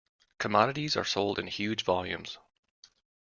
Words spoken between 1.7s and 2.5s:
volumes.